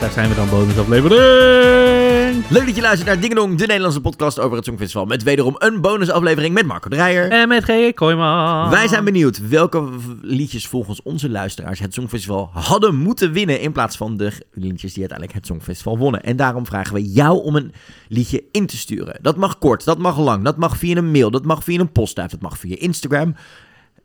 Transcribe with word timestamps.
Daar 0.00 0.10
zijn 0.10 0.28
we 0.28 0.34
dan, 0.34 0.48
bonusaflevering. 0.48 2.44
Leuk 2.48 2.66
dat 2.66 2.74
je 2.74 2.80
luistert 2.80 3.08
naar 3.08 3.20
Dingedong, 3.20 3.58
de 3.58 3.66
Nederlandse 3.66 4.00
podcast 4.00 4.38
over 4.38 4.56
het 4.56 4.64
Songfestival. 4.64 5.04
Met 5.04 5.22
wederom 5.22 5.54
een 5.58 5.80
bonusaflevering 5.80 6.54
met 6.54 6.66
Marco 6.66 6.88
Dreyer. 6.88 7.30
En 7.30 7.48
met 7.48 7.64
G. 7.64 7.94
Kooijman. 7.94 8.70
Wij 8.70 8.88
zijn 8.88 9.04
benieuwd 9.04 9.48
welke 9.48 9.88
liedjes 10.22 10.66
volgens 10.66 11.02
onze 11.02 11.30
luisteraars 11.30 11.78
het 11.78 11.94
Songfestival 11.94 12.50
hadden 12.52 12.96
moeten 12.96 13.32
winnen. 13.32 13.60
In 13.60 13.72
plaats 13.72 13.96
van 13.96 14.16
de 14.16 14.32
liedjes 14.52 14.92
die 14.92 15.00
uiteindelijk 15.00 15.38
het 15.38 15.46
Songfestival 15.46 15.98
wonnen. 15.98 16.22
En 16.22 16.36
daarom 16.36 16.66
vragen 16.66 16.94
we 16.94 17.10
jou 17.10 17.42
om 17.42 17.56
een 17.56 17.72
liedje 18.08 18.44
in 18.52 18.66
te 18.66 18.76
sturen. 18.76 19.18
Dat 19.22 19.36
mag 19.36 19.58
kort, 19.58 19.84
dat 19.84 19.98
mag 19.98 20.18
lang, 20.18 20.44
dat 20.44 20.56
mag 20.56 20.76
via 20.76 20.96
een 20.96 21.10
mail, 21.10 21.30
dat 21.30 21.44
mag 21.44 21.64
via 21.64 21.80
een 21.80 21.92
postduif, 21.92 22.30
dat 22.30 22.40
mag 22.40 22.58
via 22.58 22.76
Instagram. 22.78 23.34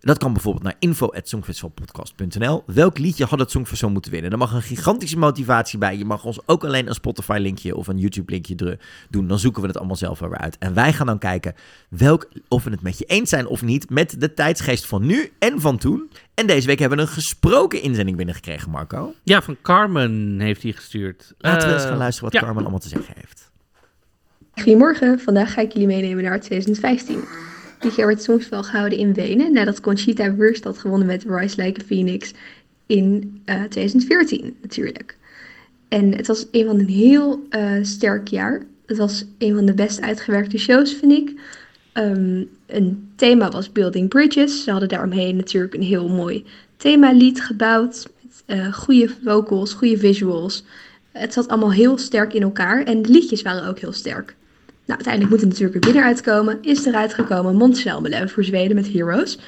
Dat 0.03 0.17
kan 0.17 0.33
bijvoorbeeld 0.33 0.63
naar 0.63 0.75
info.songfestivalpodcast.nl. 0.79 2.63
Welk 2.65 2.97
liedje 2.97 3.25
had 3.25 3.39
het 3.39 3.51
Songfestival 3.51 3.93
moeten 3.93 4.11
winnen? 4.11 4.31
Er 4.31 4.37
mag 4.37 4.53
een 4.53 4.61
gigantische 4.61 5.17
motivatie 5.17 5.79
bij. 5.79 5.97
Je 5.97 6.05
mag 6.05 6.23
ons 6.25 6.39
ook 6.45 6.63
alleen 6.63 6.87
een 6.87 6.93
Spotify-linkje 6.93 7.75
of 7.75 7.87
een 7.87 7.97
YouTube-linkje 7.97 8.79
doen. 9.09 9.27
Dan 9.27 9.39
zoeken 9.39 9.61
we 9.61 9.67
het 9.67 9.77
allemaal 9.77 9.95
zelf 9.95 10.19
wel 10.19 10.29
weer 10.29 10.37
uit. 10.37 10.57
En 10.57 10.73
wij 10.73 10.93
gaan 10.93 11.05
dan 11.05 11.17
kijken 11.17 11.55
welk, 11.89 12.29
of 12.47 12.63
we 12.63 12.69
het 12.69 12.81
met 12.81 12.97
je 12.97 13.05
eens 13.05 13.29
zijn 13.29 13.47
of 13.47 13.61
niet 13.61 13.89
met 13.89 14.15
de 14.19 14.33
tijdsgeest 14.33 14.85
van 14.85 15.05
nu 15.05 15.31
en 15.39 15.61
van 15.61 15.77
toen. 15.77 16.09
En 16.33 16.47
deze 16.47 16.67
week 16.67 16.79
hebben 16.79 16.97
we 16.97 17.03
een 17.03 17.09
gesproken 17.09 17.81
inzending 17.81 18.17
binnengekregen, 18.17 18.69
Marco. 18.71 19.13
Ja, 19.23 19.41
van 19.41 19.57
Carmen 19.61 20.39
heeft 20.39 20.63
hij 20.63 20.71
gestuurd. 20.71 21.33
Laten 21.37 21.67
we 21.67 21.73
eens 21.73 21.83
Eh, 21.83 21.89
gaan 21.89 21.97
luisteren 21.97 22.29
wat 22.31 22.39
ja. 22.39 22.45
Carmen 22.45 22.61
allemaal 22.63 22.79
te 22.81 22.87
zeggen 22.87 23.13
heeft. 23.19 23.51
Goedemorgen, 24.53 25.19
vandaag 25.19 25.53
ga 25.53 25.61
ik 25.61 25.71
jullie 25.71 25.87
meenemen 25.87 26.23
naar 26.23 26.39
2015. 26.39 27.19
Werd 27.83 28.09
het 28.09 28.23
Songfestival 28.23 28.63
gehouden 28.63 28.97
in 28.97 29.13
Wenen 29.13 29.53
nadat 29.53 29.81
Conchita 29.81 30.35
Wurst 30.35 30.63
had 30.63 30.77
gewonnen 30.77 31.07
met 31.07 31.23
Rise 31.27 31.61
Like 31.61 31.81
a 31.81 31.83
Phoenix 31.83 32.33
in 32.85 33.41
eh, 33.45 33.63
2014 33.63 34.55
natuurlijk. 34.61 35.17
En 35.87 36.15
het 36.15 36.27
was 36.27 36.45
een 36.51 36.65
van 36.65 36.79
een 36.79 36.87
heel 36.87 37.45
eh, 37.49 37.71
sterk 37.81 38.27
jaar. 38.27 38.65
Het 38.85 38.97
was 38.97 39.25
een 39.37 39.55
van 39.55 39.65
de 39.65 39.73
best 39.73 40.01
uitgewerkte 40.01 40.57
shows, 40.57 40.93
vind 40.93 41.11
ik. 41.11 41.39
Ehm, 41.91 42.43
een 42.65 43.11
thema 43.15 43.49
was 43.49 43.71
Building 43.71 44.09
Bridges. 44.09 44.63
Ze 44.63 44.71
hadden 44.71 44.89
daaromheen 44.89 45.35
natuurlijk 45.35 45.73
een 45.73 45.81
heel 45.81 46.09
mooi 46.09 46.45
themalied 46.77 47.41
gebouwd. 47.41 48.09
Met 48.21 48.43
eh, 48.45 48.73
goede 48.73 49.09
vocals, 49.23 49.73
goede 49.73 49.97
visuals. 49.97 50.63
Het 51.11 51.33
zat 51.33 51.47
allemaal 51.47 51.71
heel 51.71 51.97
sterk 51.97 52.33
in 52.33 52.41
elkaar 52.41 52.83
en 52.83 53.01
de 53.01 53.09
liedjes 53.09 53.41
waren 53.41 53.67
ook 53.67 53.79
heel 53.79 53.93
sterk. 53.93 54.35
Nou, 54.85 54.99
uiteindelijk 54.99 55.29
moet 55.29 55.41
er 55.41 55.47
natuurlijk 55.47 55.75
een 55.75 55.91
winnaar 55.91 56.09
uitkomen. 56.09 56.57
Is 56.61 56.85
eruit 56.85 57.13
gekomen 57.13 57.55
Mont 57.55 57.77
Selmele 57.77 58.27
voor 58.29 58.43
Zweden 58.43 58.75
met 58.75 58.91
Heroes. 58.91 59.39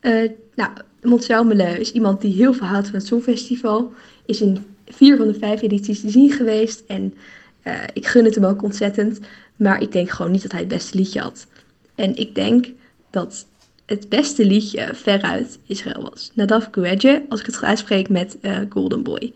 Eh 0.00 0.30
nou, 0.54 0.70
Mont 1.02 1.24
Selmele 1.24 1.80
is 1.80 1.92
iemand 1.92 2.20
die 2.20 2.34
heel 2.34 2.54
veel 2.54 2.66
houdt 2.66 2.86
van 2.86 2.96
het 2.96 3.06
Songfestival. 3.06 3.92
Is 4.26 4.40
in 4.40 4.64
vier 4.86 5.16
van 5.16 5.26
de 5.26 5.34
vijf 5.34 5.62
edities 5.62 6.00
te 6.00 6.10
zien 6.10 6.30
geweest. 6.30 6.82
En 6.86 7.14
eh, 7.62 7.74
ik 7.92 8.06
gun 8.06 8.24
het 8.24 8.34
hem 8.34 8.44
ook 8.44 8.62
ontzettend. 8.62 9.20
Maar 9.56 9.80
ik 9.80 9.92
denk 9.92 10.10
gewoon 10.10 10.32
niet 10.32 10.42
dat 10.42 10.52
hij 10.52 10.60
het 10.60 10.68
beste 10.68 10.96
liedje 10.96 11.20
had. 11.20 11.46
En 11.94 12.16
ik 12.16 12.34
denk 12.34 12.66
dat 13.10 13.46
het 13.86 14.08
beste 14.08 14.46
liedje 14.46 14.88
veruit 14.92 15.58
Israël 15.66 16.08
was. 16.10 16.30
Nadav 16.34 16.66
Guedje, 16.70 17.24
als 17.28 17.40
ik 17.40 17.46
het 17.46 17.56
goed 17.56 17.68
uitspreek, 17.68 18.08
met 18.08 18.36
eh, 18.40 18.58
Golden 18.68 19.02
Boy. 19.02 19.32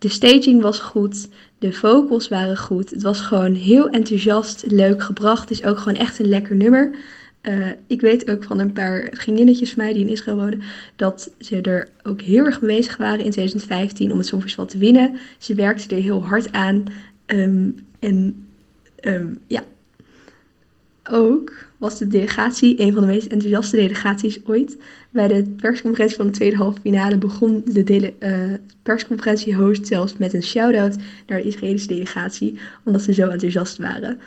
De 0.00 0.08
staging 0.08 0.62
was 0.62 0.78
goed, 0.78 1.28
de 1.58 1.72
vocals 1.72 2.28
waren 2.28 2.56
goed. 2.56 2.90
Het 2.90 3.02
was 3.02 3.20
gewoon 3.20 3.54
heel 3.54 3.88
enthousiast, 3.88 4.64
leuk 4.66 5.02
gebracht. 5.02 5.40
Het 5.40 5.50
is 5.50 5.64
ook 5.64 5.78
gewoon 5.78 5.98
echt 5.98 6.18
een 6.18 6.28
lekker 6.28 6.56
nummer. 6.56 6.94
Eh, 7.40 7.68
ik 7.86 8.00
weet 8.00 8.30
ook 8.30 8.44
van 8.44 8.58
een 8.58 8.72
paar 8.72 9.08
vriendinnetjes 9.12 9.72
van 9.72 9.84
mij 9.84 9.92
die 9.92 10.02
in 10.02 10.08
Israël 10.08 10.36
wonen, 10.36 10.62
dat 10.96 11.30
ze 11.38 11.60
er 11.60 11.88
ook 12.02 12.20
heel 12.20 12.44
erg 12.44 12.60
mee 12.60 12.76
bezig 12.76 12.96
waren 12.96 13.24
in 13.24 13.30
2015 13.30 14.12
om 14.12 14.18
het 14.18 14.26
Songfestival 14.26 14.66
te 14.66 14.78
winnen. 14.78 15.18
Ze 15.38 15.54
werkten 15.54 15.96
er 15.96 16.02
heel 16.02 16.24
hard 16.24 16.52
aan. 16.52 16.84
Ehm, 17.26 17.70
en 17.98 18.46
ehm, 18.96 19.26
ja, 19.46 19.64
ook 21.12 21.52
was 21.78 21.98
de 21.98 22.06
delegatie 22.06 22.80
een 22.80 22.92
van 22.92 23.02
de 23.02 23.08
meest 23.08 23.26
enthousiaste 23.26 23.76
delegaties 23.76 24.40
ooit. 24.44 24.76
Bij 25.10 25.28
de 25.28 25.42
persconferentie 25.56 26.16
van 26.16 26.26
de 26.26 26.32
tweede 26.32 26.56
halve 26.56 26.80
finale 26.80 27.18
begon 27.18 27.62
de 27.64 28.14
eh, 28.18 28.32
persconferentiehost 28.82 29.86
zelfs 29.86 30.16
met 30.16 30.34
een 30.34 30.42
shout-out 30.42 30.96
naar 31.26 31.38
de 31.38 31.48
Israëlische 31.48 31.88
delegatie, 31.88 32.58
omdat 32.84 33.02
ze 33.02 33.12
zo 33.12 33.28
enthousiast 33.28 33.78
waren. 33.78 34.20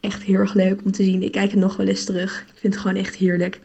Echt 0.00 0.22
heel 0.22 0.38
erg 0.38 0.54
leuk 0.54 0.80
om 0.84 0.92
te 0.92 1.02
zien. 1.02 1.22
Ik 1.22 1.32
kijk 1.32 1.50
het 1.50 1.60
nog 1.60 1.76
wel 1.76 1.86
eens 1.86 2.04
terug. 2.04 2.40
Ik 2.40 2.58
vind 2.58 2.72
het 2.74 2.82
gewoon 2.82 2.96
echt 2.96 3.14
heerlijk. 3.14 3.60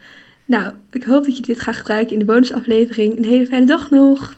Nou, 0.46 0.74
ik 0.92 1.04
hoop 1.04 1.26
dat 1.26 1.38
je 1.38 1.44
dit 1.44 1.60
gaat 1.60 1.76
gebruiken 1.76 2.14
in 2.14 2.20
de 2.20 2.26
bonusaflevering. 2.26 3.18
Een 3.18 3.26
hele 3.26 3.46
fijne 3.46 3.66
dag 3.66 3.90
nog. 3.90 4.36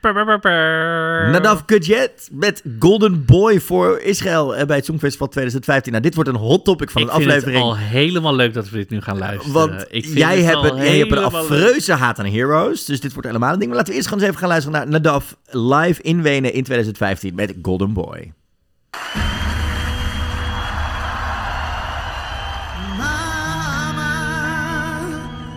Nadav 0.00 1.60
Kudjet 1.64 2.28
met 2.32 2.62
Golden 2.78 3.24
Boy 3.24 3.60
voor 3.60 4.00
Israël 4.00 4.56
eh, 4.56 4.66
bij 4.66 4.76
het 4.76 4.84
Songfestival 4.84 5.28
2015. 5.28 5.92
Nou, 5.92 6.04
dit 6.04 6.14
wordt 6.14 6.30
een 6.30 6.36
hot 6.36 6.64
topic 6.64 6.90
van 6.90 7.02
ik 7.02 7.08
een 7.08 7.14
vind 7.14 7.28
aflevering. 7.28 7.56
het 7.56 7.66
al 7.66 7.76
helemaal 7.76 8.34
leuk 8.34 8.54
dat 8.54 8.70
we 8.70 8.76
dit 8.76 8.90
nu 8.90 9.00
gaan 9.00 9.18
luisteren. 9.18 9.52
Want 9.52 9.84
ik 9.88 10.04
vind 10.04 10.18
jij, 10.18 10.42
het 10.42 10.54
hebt 10.54 10.70
een, 10.70 10.76
jij 10.76 10.98
hebt 10.98 11.12
een 11.12 11.18
affreuze 11.18 11.92
haat 11.92 12.18
aan 12.18 12.26
Heroes. 12.26 12.84
Dus 12.84 13.00
dit 13.00 13.12
wordt 13.12 13.26
helemaal 13.26 13.52
een 13.52 13.58
ding. 13.58 13.68
Maar 13.68 13.76
laten 13.78 13.92
we 13.92 13.98
eerst 13.98 14.08
gewoon 14.08 14.24
eens 14.24 14.32
even 14.32 14.46
gaan 14.46 14.52
luisteren 14.52 14.78
naar 14.78 15.00
Nadav 15.00 15.32
live 15.50 16.02
in 16.02 16.22
Wenen 16.22 16.52
in 16.52 16.62
2015 16.64 17.34
met 17.34 17.54
Golden 17.62 17.92
Boy. 17.92 18.32
Mama, 22.96 24.12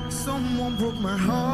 someone 0.09 0.75
broke 0.75 1.01
my 1.01 1.18
heart 1.18 1.50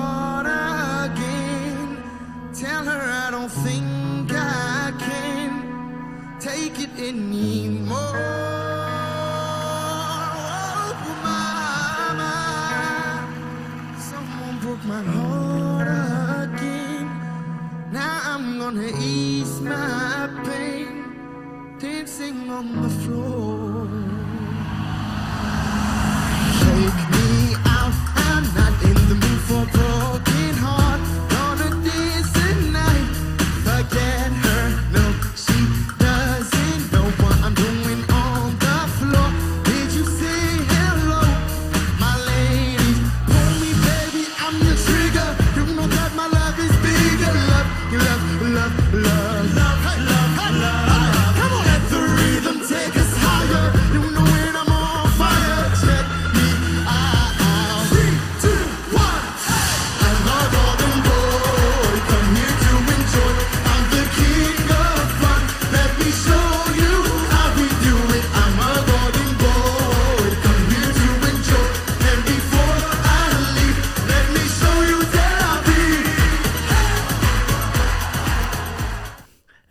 gonna 18.70 18.92
ease 19.00 19.62
my 19.62 20.30
pain, 20.44 21.78
dancing 21.80 22.50
on 22.50 22.82
the 22.82 22.90
floor. 22.90 24.07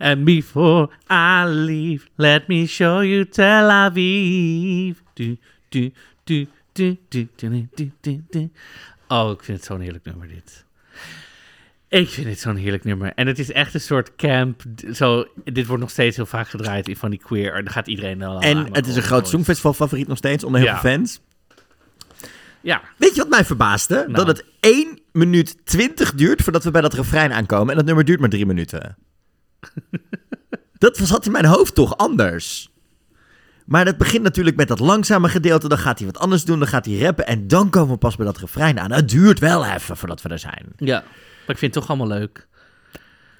And 0.07 0.23
before 0.23 0.89
I 1.09 1.43
leave, 1.45 2.07
let 2.15 2.47
me 2.47 2.65
show 2.67 3.01
you 3.03 3.25
Tel 3.25 3.69
Aviv. 3.69 4.97
Du, 5.13 5.37
du, 5.69 5.91
du, 6.23 6.47
du, 6.73 6.97
du, 7.09 7.27
du, 7.35 7.67
du, 7.75 7.91
du, 8.01 8.23
du. 8.29 8.49
Oh, 9.07 9.31
ik 9.31 9.43
vind 9.43 9.57
het 9.57 9.67
zo'n 9.67 9.79
heerlijk 9.79 10.05
nummer, 10.05 10.27
dit. 10.27 10.65
Ik 11.89 12.09
vind 12.09 12.27
het 12.27 12.39
zo'n 12.39 12.55
heerlijk 12.55 12.83
nummer. 12.83 13.11
En 13.15 13.27
het 13.27 13.39
is 13.39 13.51
echt 13.51 13.73
een 13.73 13.81
soort 13.81 14.15
camp. 14.15 14.61
Zo, 14.93 15.25
dit 15.43 15.65
wordt 15.65 15.81
nog 15.81 15.91
steeds 15.91 16.15
heel 16.15 16.25
vaak 16.25 16.49
gedraaid 16.49 16.87
in 16.87 16.95
van 16.97 17.09
die 17.09 17.19
queer. 17.19 17.53
En 17.53 17.63
dan 17.63 17.73
gaat 17.73 17.87
iedereen 17.87 18.19
dan 18.19 18.41
En 18.41 18.57
aan, 18.57 18.67
het 18.71 18.87
is 18.87 18.95
een 18.95 19.01
oh, 19.01 19.07
groot 19.07 19.27
Songfestival 19.27 19.73
favoriet 19.73 20.07
nog 20.07 20.17
steeds 20.17 20.43
onder 20.43 20.59
heel 20.61 20.69
Ja. 20.69 20.79
veel 20.79 20.91
fans. 20.91 21.19
Ja, 22.61 22.81
Weet 22.97 23.15
je 23.15 23.21
wat 23.21 23.29
mij 23.29 23.45
verbaasde? 23.45 23.95
Nou. 23.95 24.13
Dat 24.13 24.27
het 24.27 24.45
1 24.59 24.99
minuut 25.11 25.65
20 25.65 26.13
duurt 26.13 26.41
voordat 26.41 26.63
we 26.63 26.71
bij 26.71 26.81
dat 26.81 26.93
refrein 26.93 27.33
aankomen. 27.33 27.69
En 27.69 27.75
dat 27.75 27.85
nummer 27.85 28.05
duurt 28.05 28.19
maar 28.19 28.29
3 28.29 28.45
minuten. 28.45 28.97
Dat 30.77 30.97
zat 30.97 31.25
in 31.25 31.31
mijn 31.31 31.45
hoofd 31.45 31.75
toch 31.75 31.97
anders. 31.97 32.69
Maar 33.65 33.85
dat 33.85 33.97
begint 33.97 34.23
natuurlijk 34.23 34.55
met 34.55 34.67
dat 34.67 34.79
langzame 34.79 35.29
gedeelte. 35.29 35.67
Dan 35.67 35.77
gaat 35.77 35.97
hij 35.97 36.07
wat 36.07 36.17
anders 36.17 36.45
doen. 36.45 36.59
Dan 36.59 36.67
gaat 36.67 36.85
hij 36.85 36.97
rappen. 36.97 37.27
En 37.27 37.47
dan 37.47 37.69
komen 37.69 37.93
we 37.93 37.97
pas 37.97 38.15
bij 38.15 38.25
dat 38.25 38.37
refrein 38.37 38.79
aan. 38.79 38.91
Het 38.91 39.09
duurt 39.09 39.39
wel 39.39 39.65
even 39.65 39.97
voordat 39.97 40.21
we 40.21 40.29
er 40.29 40.39
zijn. 40.39 40.65
ja. 40.77 41.03
Maar 41.45 41.55
ik 41.55 41.61
vind 41.61 41.75
het 41.75 41.83
toch 41.83 41.97
allemaal 41.97 42.17
leuk. 42.19 42.47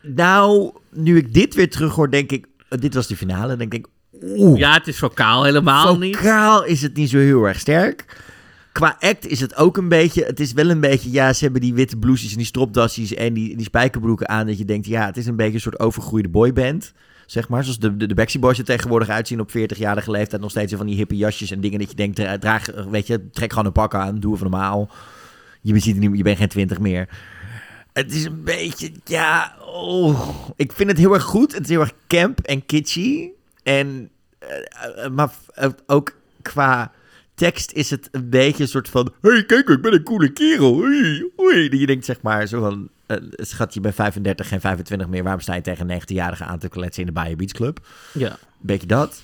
Nou, 0.02 0.72
nu 0.92 1.18
ik 1.18 1.34
dit 1.34 1.56
weer 1.56 1.70
terug 1.70 1.96
hoor, 1.96 2.12
denk 2.12 2.32
ik... 2.32 2.46
dit 2.70 2.94
was 2.94 3.08
de 3.08 3.18
finale, 3.18 3.48
dan 3.48 3.58
denk 3.58 3.74
ik... 3.74 3.88
Oeh, 4.22 4.60
Ja, 4.60 4.74
het 4.74 4.88
is 4.88 4.98
vocaal 4.98 5.44
helemaal 5.44 5.98
niet. 5.98 6.16
vocaal 6.16 6.64
is 6.64 6.82
het 6.82 6.96
niet 6.96 7.10
zo 7.10 7.18
heel 7.18 7.44
erg 7.44 7.60
sterk. 7.60 8.06
Qua 8.78 8.98
act 9.00 9.28
is 9.28 9.40
het 9.40 9.56
ook 9.56 9.78
een 9.78 9.90
beetje... 9.90 10.24
Het 10.26 10.40
is 10.40 10.54
wel 10.54 10.70
een 10.70 10.80
beetje... 10.80 11.12
Ja, 11.12 11.34
ze 11.34 11.44
hebben 11.44 11.62
die 11.62 11.74
witte 11.74 11.98
blouses 11.98 12.32
en 12.32 12.38
die 12.38 12.46
stropdassies 12.46 13.14
en 13.14 13.34
die, 13.34 13.56
die 13.56 13.66
spijkerbroeken 13.66 14.30
aan. 14.30 14.48
Dat 14.48 14.58
je 14.58 14.66
denkt, 14.66 14.86
ja, 14.86 15.06
het 15.06 15.18
is 15.18 15.26
een 15.26 15.36
beetje 15.36 15.54
een 15.54 15.60
soort 15.60 15.80
overgroeide 15.80 16.30
boyband. 16.30 16.94
Zeg 17.26 17.50
maar, 17.50 17.64
zoals 17.64 17.80
de, 17.80 17.98
de, 17.98 18.08
de 18.08 18.14
Backstreet 18.14 18.44
Boys 18.44 18.58
er 18.58 18.64
tegenwoordig 18.64 19.10
uitzien 19.10 19.40
op 19.40 19.50
40-jarige 19.50 20.12
leeftijd. 20.12 20.42
Nog 20.42 20.52
steeds 20.52 20.74
van 20.74 20.86
die 20.86 20.96
hippe 20.96 21.16
jasjes 21.16 21.52
en 21.52 21.62
dingen 21.62 21.80
dat 21.80 21.90
je 21.90 21.96
denkt, 21.96 22.16
dra- 22.16 22.38
draag, 22.38 22.66
weet 22.90 23.08
je, 23.08 23.30
trek 23.30 23.50
gewoon 23.50 23.66
een 23.66 23.72
pak 23.72 23.96
aan, 23.96 24.20
doe 24.20 24.34
even 24.36 24.50
normaal. 24.50 24.90
Je, 25.62 25.74
bent- 25.74 26.00
niet, 26.00 26.18
je 26.18 26.24
bent 26.24 26.38
geen 26.38 26.48
twintig 26.48 26.80
meer. 26.80 27.10
Het 27.94 28.14
is 28.14 28.26
een 28.26 28.44
beetje, 28.44 28.92
ja, 29.04 29.56
oh. 29.66 30.30
Ik 30.56 30.72
vind 30.72 30.90
het 30.90 30.98
heel 31.00 31.14
erg 31.14 31.24
goed. 31.24 31.54
Het 31.54 31.64
is 31.64 31.70
heel 31.70 31.82
erg 31.82 31.94
camp 32.08 32.40
en 32.40 32.66
kitschy. 32.66 33.30
En, 33.64 34.10
eh, 34.40 35.06
eh, 35.06 35.12
maar 35.12 35.32
ook 35.86 36.16
qua 36.42 36.92
tekst 37.38 37.72
is 37.72 37.90
het 37.90 38.08
een 38.12 38.30
beetje 38.30 38.64
een 38.64 38.70
soort 38.70 38.90
van... 38.90 39.14
hey, 39.22 39.46
kijk, 39.46 39.70
ik 39.70 39.82
ben 39.82 39.94
een 39.94 40.04
coole 40.04 40.32
kerel. 40.32 40.74
Hoi, 40.74 41.32
hoi. 41.36 41.70
Dat 41.70 41.80
je 41.80 41.86
denkt, 41.86 42.06
zeg 42.06 42.22
maar, 42.22 42.48
zo 42.48 42.60
van... 42.60 42.90
eh, 43.06 43.18
schat, 43.32 43.74
je 43.74 43.80
bent 43.80 43.96
35, 43.96 44.48
geen 44.48 44.62
25 44.62 45.08
meer. 45.08 45.24
Waarom 45.24 45.42
sta 45.42 45.56
je 45.56 45.62
tegen 45.62 45.90
een 45.90 46.02
19-jarige 46.02 46.44
aan 46.44 46.60
te 46.60 46.70
kletsen 46.70 47.02
in 47.02 47.08
de 47.08 47.14
Bayer 47.14 47.36
Beach 47.36 47.52
Club? 47.52 47.88
Ja. 48.14 48.38
Beetje 48.60 48.88
dat. 48.88 49.22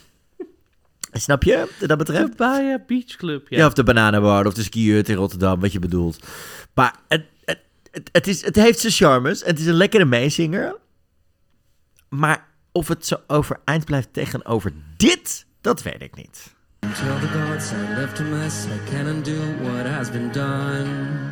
Snap 1.11 1.43
je, 1.43 1.69
dat 1.87 1.97
betreft? 1.97 2.27
De 2.31 2.37
Baia 2.37 2.83
Beach 2.87 3.15
Club, 3.15 3.47
ja. 3.49 3.57
Ja, 3.57 3.65
of 3.65 3.73
de 3.73 3.83
Bananenbar 3.83 4.45
of 4.45 4.53
de 4.53 4.63
skihut 4.63 5.09
in 5.09 5.15
Rotterdam, 5.15 5.59
wat 5.59 5.71
je 5.71 5.79
bedoelt. 5.79 6.25
Maar 6.73 6.95
het, 7.07 7.25
het, 7.45 7.59
het, 7.91 8.09
het, 8.11 8.27
is, 8.27 8.45
het 8.45 8.55
heeft 8.55 8.79
zijn 8.79 8.93
charmes. 8.93 9.43
Het 9.43 9.59
is 9.59 9.65
een 9.65 9.73
lekkere 9.73 10.05
meezinger. 10.05 10.75
Maar 12.09 12.47
of 12.71 12.87
het 12.87 13.05
zo 13.05 13.15
overeind 13.27 13.85
blijft 13.85 14.13
tegenover 14.13 14.71
dit, 14.97 15.45
dat 15.61 15.83
weet 15.83 16.01
ik 16.01 16.15
niet. 16.15 16.53
Tell 16.95 17.17
the 17.17 17.27
gods 17.27 17.73
I 17.73 17.97
left 17.97 18.19
a 18.19 18.23
mess. 18.23 18.67
I 18.67 18.77
can't 18.87 19.07
undo 19.07 19.41
what 19.63 19.87
has 19.87 20.11
been 20.11 20.29
done. 20.29 21.31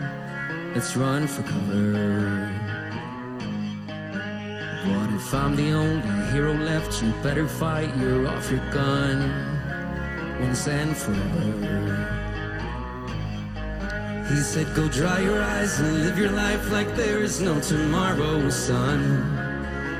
Let's 0.74 0.98
run 0.98 1.28
for 1.28 1.44
cover. 1.44 2.50
What 4.88 5.13
if 5.13 5.31
I'm 5.31 5.56
the 5.56 5.72
only 5.74 6.31
hero 6.31 6.56
left? 6.56 7.04
You 7.04 7.12
better 7.22 7.48
fight. 7.48 7.96
You're 7.98 8.28
off 8.28 8.50
your 8.50 8.66
gun 8.72 9.19
once 10.42 10.68
and 10.68 10.98
forever. 10.98 12.22
He 14.30 14.38
said, 14.38 14.66
Go 14.75 14.90
dry 14.90 15.19
your 15.19 15.44
eyes 15.44 15.80
and 15.80 16.04
live 16.04 16.18
your 16.18 16.31
life 16.31 16.72
like 16.72 16.96
there 16.96 17.22
is 17.22 17.40
no 17.40 17.60
tomorrow, 17.62 18.50
son. 18.50 19.00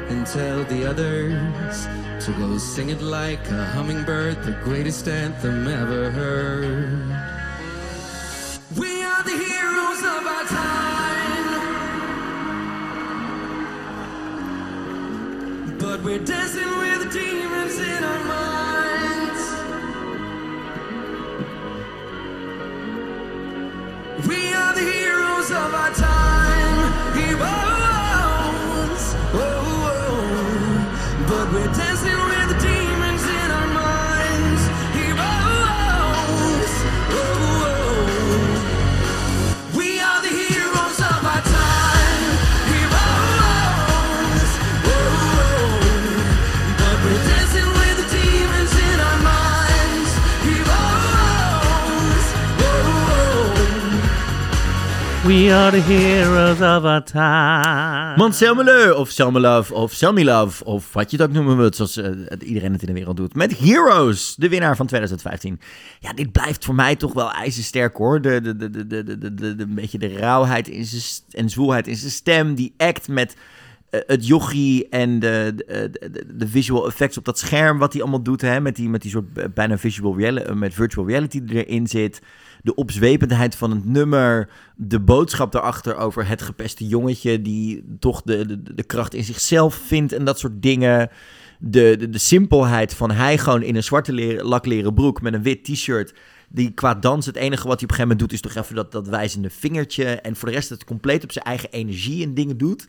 And 0.10 0.26
tell 0.26 0.64
the 0.64 0.90
others 0.90 1.86
to 2.26 2.32
go 2.34 2.58
sing 2.60 2.90
it 2.92 3.02
like 3.02 3.50
a 3.50 3.66
hummingbird, 3.66 4.44
the 4.44 4.52
greatest 4.64 5.08
anthem 5.08 5.68
ever 5.68 6.12
heard. 6.12 7.08
We 8.78 9.04
are 9.04 9.24
the 9.24 9.32
heroes 9.32 10.04
of 10.04 10.28
our 10.36 10.46
time. 10.46 11.00
But 15.80 16.04
we're 16.04 16.24
dancing 16.24 16.70
with 16.78 17.12
demons 17.12 17.80
in 17.80 18.04
our 18.04 18.24
minds. 18.26 18.61
We 55.32 55.54
are 55.54 55.72
the 55.72 55.82
heroes 55.82 56.62
of 56.62 56.84
our 56.84 57.04
time. 57.04 58.18
Man, 58.18 58.30
of 58.96 59.10
Selmelove 59.10 59.74
of 59.74 60.02
love 60.24 60.66
of 60.66 60.94
wat 60.94 61.12
je 61.12 61.18
het 61.18 61.26
ook 61.26 61.34
noemen 61.34 61.58
wilt, 61.58 61.76
zoals 61.76 61.98
eh, 61.98 62.10
iedereen 62.40 62.72
het 62.72 62.82
in 62.82 62.88
de 62.88 62.94
wereld 62.94 63.18
doet. 63.18 63.36
Met 63.36 63.60
Heroes, 63.60 64.36
de 64.36 64.50
winnaar 64.50 64.76
van 64.76 64.88
2015. 64.88 65.60
Ja, 66.00 66.14
dit 66.14 66.32
blijft 66.32 66.66
voor 66.66 66.76
mij 66.76 66.96
toch 66.96 67.14
wel 67.14 67.32
ijzersterk 67.32 67.96
hoor. 67.96 68.22
De, 68.22 68.42
de, 68.42 68.56
de, 68.56 68.70
de, 68.70 68.88
de, 68.88 69.04
de, 69.04 69.34
de, 69.34 69.56
de, 69.56 69.68
beetje 69.68 69.98
de 69.98 70.18
rauwheid 70.18 70.68
in 70.68 70.86
zijn 70.86 71.04
en 71.32 71.50
zwoelheid 71.50 71.88
in 71.88 71.96
zijn 71.96 72.12
stem. 72.12 72.56
Die 72.56 72.74
act 72.78 73.08
met 73.08 73.36
eh, 73.90 74.00
het 74.08 74.28
jochie 74.28 74.90
en 74.90 75.14
eh, 75.14 75.20
de, 75.20 75.54
de, 75.92 76.26
de, 76.36 76.48
visual 76.48 76.88
effects 76.88 77.18
op 77.18 77.26
dat 77.26 77.40
scherm 77.40 77.78
wat 77.78 77.94
hij 77.94 78.02
allemaal 78.02 78.24
doet. 78.24 78.42
Hè? 78.42 78.62
Met, 78.62 78.76
die, 78.76 78.90
met 78.90 79.02
die 79.02 79.12
soort 79.12 79.54
bijna 79.54 79.78
visual 79.78 80.14
met 80.54 80.74
virtual 80.74 81.08
reality 81.08 81.44
die 81.44 81.66
erin 81.66 81.88
zit. 81.88 82.22
De 82.64 82.76
opzwependheid 82.76 83.56
van 83.56 83.72
het 83.72 83.86
nummer. 83.86 84.50
De 84.76 85.00
boodschap 85.00 85.52
daarachter 85.52 85.96
over 85.96 86.28
het 86.28 86.42
gepeste 86.42 86.88
jongetje. 86.88 87.42
die 87.42 87.84
toch 88.00 88.22
de, 88.22 88.46
de, 88.46 88.74
de 88.76 88.84
kracht 88.84 89.14
in 89.14 89.24
zichzelf 89.24 89.76
vindt 89.76 90.14
en 90.14 90.26
dat 90.26 90.40
soort 90.40 90.62
dingen. 90.62 91.10
De, 91.60 91.96
de, 91.98 92.10
de 92.10 92.18
simpelheid 92.18 92.94
van 92.94 93.12
hij 93.12 93.38
gewoon 93.38 93.64
in 93.64 93.76
een 93.76 93.84
zwarte 93.84 94.14
leren, 94.14 94.46
lakleren 94.46 94.94
broek 94.94 95.22
met 95.22 95.34
een 95.34 95.44
wit 95.44 95.64
t-shirt. 95.64 96.14
Die 96.50 96.72
qua 96.72 96.96
dans 96.96 97.26
het 97.26 97.36
enige 97.36 97.68
wat 97.68 97.80
hij 97.80 97.84
op 97.84 97.90
een 97.90 97.96
gegeven 97.96 98.02
moment 98.02 98.20
doet 98.20 98.34
is 98.34 98.42
toch 98.42 98.64
even 98.64 98.76
dat, 98.76 98.92
dat 98.92 99.08
wijzende 99.08 99.50
vingertje. 99.50 100.06
En 100.06 100.36
voor 100.36 100.50
de 100.50 100.56
rest 100.56 100.70
het 100.70 100.84
compleet 100.84 101.24
op 101.24 101.32
zijn 101.32 101.46
eigen 101.46 101.72
energie 101.72 102.24
en 102.24 102.34
dingen 102.34 102.58
doet. 102.58 102.88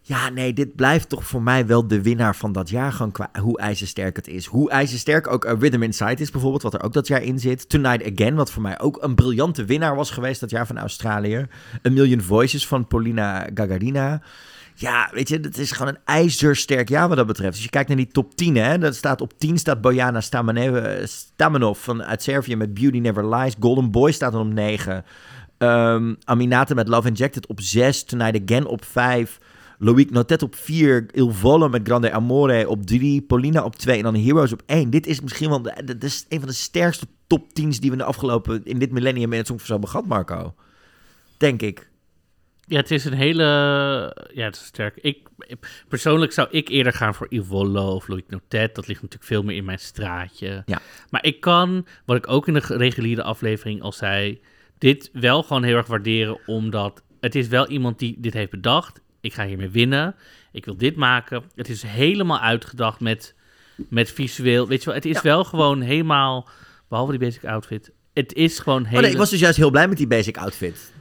Ja, 0.00 0.28
nee, 0.28 0.52
dit 0.52 0.76
blijft 0.76 1.08
toch 1.08 1.24
voor 1.24 1.42
mij 1.42 1.66
wel 1.66 1.86
de 1.86 2.02
winnaar 2.02 2.36
van 2.36 2.52
dat 2.52 2.68
jaar. 2.68 2.92
Gewoon 2.92 3.12
qua 3.12 3.30
hoe 3.40 3.58
ijzersterk 3.58 4.16
het 4.16 4.28
is. 4.28 4.46
Hoe 4.46 4.70
ijzersterk 4.70 5.26
ook 5.26 5.44
uh, 5.44 5.52
Rhythm 5.58 5.82
Inside 5.82 6.22
is 6.22 6.30
bijvoorbeeld, 6.30 6.62
wat 6.62 6.74
er 6.74 6.82
ook 6.82 6.92
dat 6.92 7.06
jaar 7.06 7.22
in 7.22 7.38
zit. 7.38 7.68
Tonight 7.68 8.12
Again, 8.12 8.34
wat 8.34 8.50
voor 8.50 8.62
mij 8.62 8.80
ook 8.80 9.02
een 9.02 9.14
briljante 9.14 9.64
winnaar 9.64 9.96
was 9.96 10.10
geweest 10.10 10.40
dat 10.40 10.50
jaar 10.50 10.66
van 10.66 10.78
Australië. 10.78 11.46
A 11.86 11.90
Million 11.90 12.20
Voices 12.20 12.66
van 12.66 12.86
Paulina 12.86 13.48
Gagarina. 13.54 14.22
Ja, 14.74 15.10
weet 15.12 15.28
je, 15.28 15.38
het 15.38 15.58
is 15.58 15.72
gewoon 15.72 15.94
een 15.94 16.00
ijzersterk 16.04 16.88
jaar 16.88 17.08
wat 17.08 17.16
dat 17.16 17.26
betreft. 17.26 17.52
Als 17.52 17.62
je 17.62 17.70
kijkt 17.70 17.88
naar 17.88 17.96
die 17.96 18.08
top 18.08 18.34
10, 18.34 18.56
hè, 18.56 18.78
dan 18.78 18.94
staat 18.94 19.20
op 19.20 19.38
10 19.38 19.58
staat 19.58 19.80
Bojana 19.80 20.20
Stamenev, 20.20 21.06
Stamenov 21.06 21.78
van, 21.78 22.02
uit 22.02 22.22
Servië 22.22 22.56
met 22.56 22.74
Beauty 22.74 22.98
Never 22.98 23.34
Lies. 23.34 23.54
Golden 23.60 23.90
Boy 23.90 24.12
staat 24.12 24.32
dan 24.32 24.46
op 24.46 24.52
9. 24.52 25.04
Ehm 25.58 26.14
Aminata 26.24 26.74
met 26.74 26.88
Love 26.88 27.08
Injected 27.08 27.46
op 27.46 27.60
6. 27.60 28.04
Tonight 28.04 28.42
Again 28.42 28.66
op 28.66 28.84
5. 28.84 29.38
Loïc 29.78 30.10
Notet 30.10 30.42
op 30.42 30.54
4. 30.54 31.06
Il 31.12 31.30
Volo 31.30 31.68
met 31.68 31.80
Grande 31.84 32.12
Amore 32.12 32.68
op 32.68 32.86
3. 32.86 33.22
Paulina 33.22 33.64
op 33.64 33.76
2. 33.76 33.96
En 33.96 34.02
dan 34.02 34.14
Heroes 34.14 34.52
op 34.52 34.62
1. 34.66 34.90
Dit 34.90 35.06
is 35.06 35.20
misschien 35.20 35.48
wel 35.48 35.62
de, 35.62 35.72
de- 35.84 35.98
dit 35.98 36.04
is 36.04 36.26
een 36.28 36.38
van 36.38 36.48
de 36.48 36.54
sterkste 36.54 37.06
top 37.26 37.48
10's 37.48 37.52
die 37.52 37.90
we 37.90 37.90
in 37.90 37.98
de 37.98 38.04
afgelopen... 38.04 38.60
in 38.64 38.78
dit 38.78 38.90
millennium 38.90 39.32
in 39.32 39.38
het 39.38 39.46
Songfestival 39.46 39.80
hebben 39.80 40.06
gehad, 40.06 40.28
Marco. 40.28 40.54
Denk 41.36 41.62
ik. 41.62 41.90
Ja, 42.66 42.76
het 42.76 42.90
is 42.90 43.04
een 43.04 43.12
hele... 43.12 43.44
Ja, 44.34 44.44
het 44.44 44.56
is 44.56 44.64
sterk. 44.64 44.96
Ik, 45.00 45.28
persoonlijk 45.88 46.32
zou 46.32 46.48
ik 46.50 46.68
eerder 46.68 46.92
gaan 46.92 47.14
voor 47.14 47.26
Ivolo 47.30 47.94
of 47.94 48.08
Loïc 48.08 48.24
Notet. 48.28 48.74
Dat 48.74 48.86
ligt 48.86 49.02
natuurlijk 49.02 49.30
veel 49.30 49.42
meer 49.42 49.56
in 49.56 49.64
mijn 49.64 49.78
straatje. 49.78 50.62
Ja. 50.66 50.80
Maar 51.10 51.24
ik 51.24 51.40
kan, 51.40 51.86
wat 52.04 52.16
ik 52.16 52.28
ook 52.28 52.46
in 52.48 52.54
de 52.54 52.62
reguliere 52.66 53.22
aflevering 53.22 53.82
al 53.82 53.92
zei... 53.92 54.40
dit 54.78 55.10
wel 55.12 55.42
gewoon 55.42 55.62
heel 55.62 55.76
erg 55.76 55.86
waarderen, 55.86 56.38
omdat 56.46 57.02
het 57.20 57.34
is 57.34 57.48
wel 57.48 57.68
iemand 57.68 57.98
die 57.98 58.16
dit 58.18 58.32
heeft 58.32 58.50
bedacht. 58.50 59.00
Ik 59.20 59.34
ga 59.34 59.46
hiermee 59.46 59.68
winnen. 59.68 60.14
Ik 60.52 60.64
wil 60.64 60.76
dit 60.76 60.96
maken. 60.96 61.42
Het 61.54 61.68
is 61.68 61.82
helemaal 61.82 62.40
uitgedacht 62.40 63.00
met, 63.00 63.34
met 63.88 64.10
visueel. 64.10 64.66
Weet 64.68 64.78
je 64.78 64.84
wel, 64.86 64.94
het 64.94 65.04
is 65.04 65.14
Ja. 65.14 65.22
wel 65.22 65.44
gewoon 65.44 65.80
helemaal... 65.80 66.48
Behalve 66.88 67.10
die 67.10 67.20
basic 67.20 67.44
outfit. 67.44 67.92
Het 68.14 68.32
is 68.32 68.58
gewoon 68.58 68.82
Oh 68.82 68.88
heel... 68.88 69.00
nee, 69.00 69.10
ik 69.10 69.16
was 69.16 69.30
dus 69.30 69.40
juist 69.40 69.56
heel 69.56 69.70
blij 69.70 69.88
met 69.88 69.96
die 69.96 70.06
basic 70.06 70.36
outfit. 70.36 70.92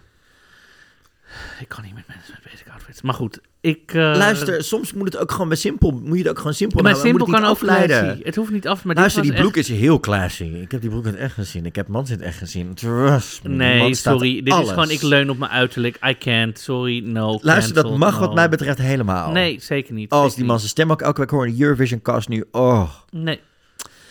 Ik 1.60 1.68
kan 1.68 1.84
niet 1.84 1.94
met 1.94 2.04
mensen 2.08 2.34
met 2.44 2.52
basic 2.52 2.68
outfits. 2.72 3.02
Maar 3.02 3.14
goed, 3.14 3.40
ik... 3.62 3.94
eh, 3.94 4.02
Luister, 4.02 4.64
soms 4.64 4.94
moet 4.94 5.06
het 5.14 5.18
ook 5.18 5.32
gewoon 5.32 5.48
bij 5.48 5.58
simpel. 5.58 5.92
Moet 5.92 6.12
je 6.18 6.18
het 6.18 6.28
ook 6.28 6.38
gewoon 6.38 6.54
simpel 6.54 6.82
Maar 6.82 6.92
houden. 6.92 7.12
simpel 7.12 7.28
moet 7.28 7.36
kan 7.36 7.46
ook 7.46 7.56
afleiden. 7.56 8.20
Het 8.24 8.36
hoeft 8.36 8.52
niet 8.52 8.68
af, 8.68 8.84
maar 8.84 8.96
Luister, 8.96 9.22
die 9.22 9.34
broek 9.34 9.56
is 9.56 9.68
heel 9.70 10.00
classy. 10.00 10.44
Ik 10.44 10.72
heb 10.72 10.82
die 10.82 10.90
broek 10.90 11.06
in 11.06 11.12
het 11.12 11.20
echt 11.20 11.34
gezien. 11.34 11.66
Ik 11.66 11.76
heb 11.76 11.88
Mans 11.88 12.10
in 12.10 12.16
het 12.18 12.26
echt 12.26 12.38
gezien. 12.38 12.74
Trust 12.74 13.44
me, 13.44 13.50
Nee, 13.50 13.78
man 13.80 13.96
sorry. 13.96 14.42
Dit 14.44 14.54
alles. 14.54 14.66
is 14.66 14.72
gewoon, 14.74 14.90
ik 14.90 15.02
leun 15.02 15.30
op 15.30 15.38
mijn 15.38 15.52
uiterlijk. 15.52 15.98
I 16.08 16.18
can't. 16.18 16.60
Sorry, 16.60 17.00
no. 17.06 17.40
Luister, 17.42 17.74
dat 17.74 17.98
mag 17.98 18.20
wat 18.20 18.34
mij 18.36 18.50
betreft 18.50 18.78
helemaal. 18.78 19.32
Nee, 19.32 19.60
zeker 19.62 19.94
niet. 19.94 20.10
Als 20.10 20.22
zeker 20.24 20.38
die 20.38 20.46
man 20.46 20.58
zijn 20.58 20.70
stem 20.70 20.92
ook 20.92 21.02
elke 21.02 21.20
week 21.20 21.30
hoort 21.30 21.50
in 21.50 21.62
Eurovision 21.62 22.02
cast 22.02 22.30
nu. 22.30 22.44
Oh. 22.52 22.90
Nee. 23.12 23.40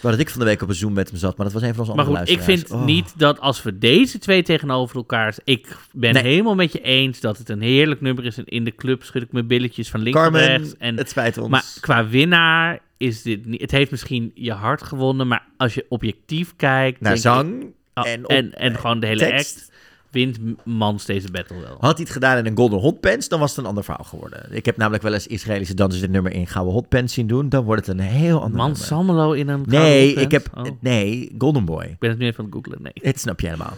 Waar 0.01 0.13
dat 0.13 0.21
ik 0.21 0.31
van 0.31 0.39
de 0.41 0.47
week 0.47 0.63
op 0.63 0.69
een 0.69 0.75
Zoom 0.75 0.93
met 0.93 1.11
hem 1.11 1.19
zat, 1.19 1.37
maar 1.37 1.47
dat 1.47 1.55
was 1.55 1.63
een 1.63 1.75
van 1.75 1.81
onze 1.81 1.95
Maar 1.97 2.05
andere 2.07 2.27
goed, 2.27 2.35
ik 2.37 2.43
vind 2.43 2.71
Oh. 2.71 2.85
niet 2.85 3.13
dat 3.19 3.41
als 3.41 3.63
we 3.63 3.79
deze 3.79 4.19
twee 4.19 4.43
tegenover 4.43 4.97
elkaar... 4.97 5.35
Ik 5.45 5.77
ben 5.93 6.13
Nee. 6.15 6.23
helemaal 6.23 6.55
met 6.55 6.73
je 6.73 6.81
eens 6.81 7.21
dat 7.21 7.39
het 7.39 7.49
een 7.49 7.61
heerlijk 7.61 8.01
nummer 8.01 8.25
is. 8.25 8.37
En 8.39 8.45
in 8.45 8.65
de 8.65 8.75
club 8.75 9.03
schud 9.03 9.23
ik 9.23 9.33
mijn 9.33 9.47
billetjes 9.47 9.91
van 9.91 10.01
links 10.01 10.19
naar 10.19 10.31
rechts. 10.33 10.77
En, 10.79 10.97
het 10.97 11.11
spijt 11.11 11.39
ons. 11.39 11.49
maar 11.49 11.65
qua 11.81 12.07
winnaar 12.09 12.79
is 12.97 13.23
dit 13.23 13.47
niet... 13.47 13.61
Het 13.61 13.71
heeft 13.71 13.91
misschien 13.91 14.31
je 14.35 14.53
hart 14.53 14.83
gewonnen, 14.83 15.29
maar 15.29 15.47
als 15.57 15.75
je 15.75 15.87
objectief 15.89 16.53
kijkt... 16.57 17.01
Naar 17.01 17.19
zang 17.19 17.63
ik- 17.63 17.69
Oh, 17.95 18.09
en, 18.09 18.25
op, 18.25 18.31
en, 18.31 18.53
en 18.55 18.75
gewoon 18.79 19.01
de 19.01 19.07
hele 19.07 19.19
tekst. 19.21 19.57
act, 19.59 19.73
wint 20.11 20.39
Mans 20.65 21.05
deze 21.05 21.31
battle 21.31 21.61
wel. 21.61 21.77
Had 21.81 21.97
hij 21.97 22.03
het 22.05 22.11
gedaan 22.11 22.39
in 22.39 22.47
een 22.47 22.57
Golden 22.57 22.79
Hot 22.79 23.01
Pants, 23.01 23.29
dan 23.29 23.41
was 23.41 23.51
het 23.51 23.59
een 23.59 23.67
ander 23.67 23.85
verhaal 23.85 24.05
geworden. 24.05 24.47
Ik 24.51 24.65
heb 24.65 24.77
namelijk 24.77 25.03
wel 25.03 25.13
eens 25.13 25.27
Israëlische 25.27 25.75
dansers 25.75 26.01
dit 26.03 26.11
nummer 26.11 26.33
in 26.33 26.47
Gouden 26.47 26.75
Hot 26.75 26.89
Pants 26.89 27.15
zien 27.15 27.27
doen. 27.27 27.49
Dan 27.49 27.65
wordt 27.65 27.87
het 27.87 27.99
een 27.99 28.05
heel 28.05 28.41
ander 28.43 28.57
Man 28.57 28.67
nummer. 28.67 28.87
Samelo 28.87 29.33
in 29.33 29.49
een 29.49 29.63
Nee, 29.67 30.13
ik 30.15 30.31
heb... 30.31 30.49
Oh, 30.55 30.65
Nee, 30.81 31.35
Golden 31.39 31.65
Boy. 31.65 31.85
ik 31.85 31.99
ben 31.99 32.11
het 32.11 32.19
nu 32.19 32.27
even 32.27 32.39
aan 32.39 32.45
het 32.45 32.55
googlen. 32.55 32.83
Nee. 32.83 32.93
Het 32.95 33.21
snap 33.21 33.41
je 33.41 33.47
helemaal. 33.47 33.73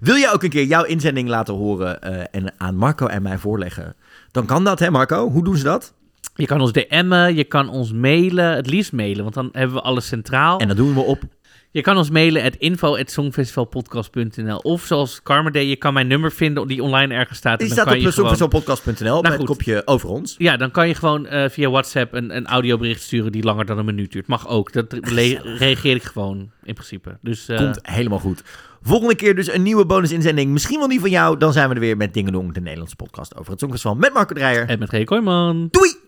Wil 0.00 0.14
je 0.14 0.30
ook 0.32 0.42
een 0.42 0.50
keer 0.50 0.64
jouw 0.64 0.84
inzending 0.84 1.28
laten 1.28 1.54
horen 1.54 2.02
eh, 2.02 2.40
en 2.40 2.52
aan 2.56 2.76
Marco 2.76 3.06
en 3.06 3.22
mij 3.22 3.38
voorleggen? 3.38 3.94
Dan 4.30 4.46
kan 4.46 4.64
dat, 4.64 4.78
hè 4.78 4.90
Marco? 4.90 5.30
Hoe 5.30 5.44
doen 5.44 5.56
ze 5.56 5.64
dat? 5.64 5.94
Je 6.34 6.46
kan 6.46 6.60
ons 6.60 6.72
DM'en, 6.72 7.34
je 7.34 7.44
kan 7.44 7.68
ons 7.68 7.92
mailen. 7.92 8.54
Het 8.56 8.66
liefst 8.66 8.92
mailen, 8.92 9.22
want 9.22 9.34
dan 9.34 9.48
hebben 9.52 9.76
we 9.76 9.82
alles 9.82 10.06
centraal. 10.06 10.58
En 10.58 10.68
dat 10.68 10.76
doen 10.76 10.94
we 10.94 11.00
op... 11.00 11.22
Je 11.70 11.80
kan 11.82 11.96
ons 11.96 12.10
mailen 12.10 12.42
at 12.42 12.56
info.songfestivalpodcast.nl 12.56 14.56
Of 14.56 14.84
zoals 14.84 15.22
Carmen 15.22 15.52
deed, 15.52 15.68
je 15.68 15.76
kan 15.76 15.92
mijn 15.94 16.06
nummer 16.06 16.32
vinden 16.32 16.66
die 16.66 16.82
online 16.82 17.14
ergens 17.14 17.38
staat. 17.38 17.60
En 17.60 17.66
Die 17.66 17.74
dan 17.74 17.84
staat 17.84 17.96
kan 17.98 18.06
op 18.06 18.12
songfestivalpodcast.nl 18.12 18.92
met 19.14 19.22
Nou, 19.22 19.26
een 19.26 19.36
goed. 19.38 19.46
kopje 19.46 19.82
over 19.86 20.08
ons. 20.08 20.34
Ja, 20.38 20.56
dan 20.56 20.70
kan 20.70 20.88
je 20.88 20.94
gewoon 20.94 21.26
eh, 21.26 21.48
via 21.48 21.70
WhatsApp 21.70 22.14
een, 22.14 22.36
een 22.36 22.46
audiobericht 22.46 23.02
sturen 23.02 23.32
die 23.32 23.42
langer 23.42 23.66
dan 23.66 23.78
een 23.78 23.84
minuut 23.84 24.12
duurt. 24.12 24.26
Mag 24.26 24.48
ook. 24.48 24.72
Dat 24.72 24.92
reageer 25.58 25.94
ik 25.96 26.02
gewoon 26.02 26.50
in 26.62 26.74
principe. 26.74 27.18
Dus 27.22 27.48
eh, 27.48 27.56
Komt 27.56 27.78
helemaal 27.82 28.18
goed. 28.18 28.42
Volgende 28.82 29.14
keer 29.16 29.34
dus 29.34 29.52
een 29.52 29.62
nieuwe 29.62 29.86
bonus-inzending. 29.86 30.50
Misschien 30.50 30.78
wel 30.78 30.88
die 30.88 31.00
van 31.00 31.10
jou. 31.10 31.38
Dan 31.38 31.52
zijn 31.52 31.68
we 31.68 31.74
er 31.74 31.80
weer 31.80 31.96
met 31.96 32.14
Dingedong, 32.14 32.52
de 32.54 32.60
Nederlandse 32.60 32.96
podcast 32.96 33.36
over 33.36 33.50
het 33.50 33.60
Songfestival 33.60 33.96
met 33.96 34.12
Marco 34.12 34.34
Dreyer. 34.34 34.68
en 34.68 34.78
met 34.78 34.88
G. 34.88 35.04
Kooijman. 35.04 35.68
Doei! 35.70 36.06